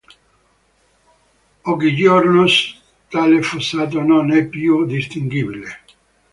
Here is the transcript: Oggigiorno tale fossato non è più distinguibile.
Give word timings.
Oggigiorno 1.63 2.47
tale 3.11 3.43
fossato 3.43 4.01
non 4.01 4.31
è 4.31 4.47
più 4.47 4.83
distinguibile. 4.87 5.81